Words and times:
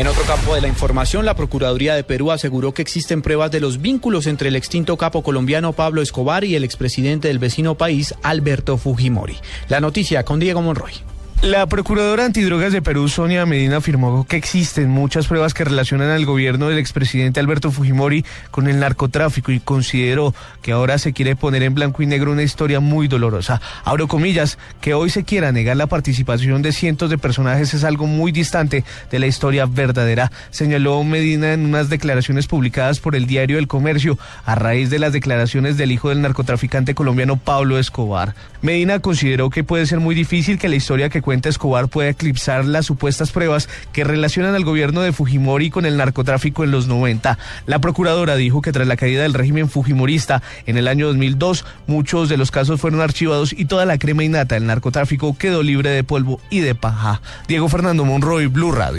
En 0.00 0.06
otro 0.06 0.22
campo 0.22 0.54
de 0.54 0.62
la 0.62 0.68
información, 0.68 1.26
la 1.26 1.34
Procuraduría 1.34 1.94
de 1.94 2.04
Perú 2.04 2.30
aseguró 2.30 2.72
que 2.72 2.80
existen 2.80 3.20
pruebas 3.20 3.50
de 3.50 3.60
los 3.60 3.82
vínculos 3.82 4.26
entre 4.26 4.48
el 4.48 4.56
extinto 4.56 4.96
capo 4.96 5.22
colombiano 5.22 5.74
Pablo 5.74 6.00
Escobar 6.00 6.42
y 6.42 6.56
el 6.56 6.64
expresidente 6.64 7.28
del 7.28 7.38
vecino 7.38 7.74
país, 7.74 8.14
Alberto 8.22 8.78
Fujimori. 8.78 9.36
La 9.68 9.78
noticia 9.78 10.24
con 10.24 10.40
Diego 10.40 10.62
Monroy. 10.62 10.94
La 11.42 11.66
procuradora 11.66 12.26
antidrogas 12.26 12.70
de 12.70 12.82
Perú, 12.82 13.08
Sonia 13.08 13.46
Medina, 13.46 13.78
afirmó 13.78 14.26
que 14.26 14.36
existen 14.36 14.90
muchas 14.90 15.26
pruebas 15.26 15.54
que 15.54 15.64
relacionan 15.64 16.10
al 16.10 16.26
gobierno 16.26 16.68
del 16.68 16.76
expresidente 16.76 17.40
Alberto 17.40 17.70
Fujimori 17.70 18.26
con 18.50 18.68
el 18.68 18.78
narcotráfico 18.78 19.50
y 19.50 19.58
consideró 19.58 20.34
que 20.60 20.72
ahora 20.72 20.98
se 20.98 21.14
quiere 21.14 21.36
poner 21.36 21.62
en 21.62 21.74
blanco 21.74 22.02
y 22.02 22.06
negro 22.06 22.32
una 22.32 22.42
historia 22.42 22.80
muy 22.80 23.08
dolorosa. 23.08 23.62
Abro 23.84 24.06
comillas, 24.06 24.58
que 24.82 24.92
hoy 24.92 25.08
se 25.08 25.24
quiera 25.24 25.50
negar 25.50 25.78
la 25.78 25.86
participación 25.86 26.60
de 26.60 26.72
cientos 26.72 27.08
de 27.08 27.16
personajes 27.16 27.72
es 27.72 27.84
algo 27.84 28.06
muy 28.06 28.32
distante 28.32 28.84
de 29.10 29.18
la 29.18 29.26
historia 29.26 29.64
verdadera, 29.64 30.30
señaló 30.50 31.02
Medina 31.04 31.54
en 31.54 31.64
unas 31.64 31.88
declaraciones 31.88 32.48
publicadas 32.48 33.00
por 33.00 33.16
el 33.16 33.26
diario 33.26 33.56
El 33.56 33.66
Comercio 33.66 34.18
a 34.44 34.56
raíz 34.56 34.90
de 34.90 34.98
las 34.98 35.14
declaraciones 35.14 35.78
del 35.78 35.90
hijo 35.90 36.10
del 36.10 36.20
narcotraficante 36.20 36.94
colombiano 36.94 37.38
Pablo 37.38 37.78
Escobar. 37.78 38.34
Medina 38.60 38.98
consideró 38.98 39.48
que 39.48 39.64
puede 39.64 39.86
ser 39.86 40.00
muy 40.00 40.14
difícil 40.14 40.58
que 40.58 40.68
la 40.68 40.76
historia 40.76 41.08
que 41.08 41.22
cuenta 41.30 41.48
Escobar 41.48 41.86
pueda 41.86 42.08
eclipsar 42.08 42.64
las 42.64 42.86
supuestas 42.86 43.30
pruebas 43.30 43.68
que 43.92 44.02
relacionan 44.02 44.56
al 44.56 44.64
gobierno 44.64 45.00
de 45.00 45.12
Fujimori 45.12 45.70
con 45.70 45.86
el 45.86 45.96
narcotráfico 45.96 46.64
en 46.64 46.72
los 46.72 46.88
90. 46.88 47.38
La 47.66 47.78
procuradora 47.78 48.34
dijo 48.34 48.62
que 48.62 48.72
tras 48.72 48.88
la 48.88 48.96
caída 48.96 49.22
del 49.22 49.34
régimen 49.34 49.68
fujimorista 49.68 50.42
en 50.66 50.76
el 50.76 50.88
año 50.88 51.06
2002, 51.06 51.64
muchos 51.86 52.28
de 52.28 52.36
los 52.36 52.50
casos 52.50 52.80
fueron 52.80 53.00
archivados 53.00 53.52
y 53.52 53.66
toda 53.66 53.86
la 53.86 53.96
crema 53.96 54.24
innata 54.24 54.56
del 54.56 54.66
narcotráfico 54.66 55.38
quedó 55.38 55.62
libre 55.62 55.90
de 55.90 56.02
polvo 56.02 56.40
y 56.50 56.62
de 56.62 56.74
paja. 56.74 57.22
Diego 57.46 57.68
Fernando 57.68 58.04
Monroy, 58.04 58.46
Blue 58.48 58.72
Radio. 58.72 58.98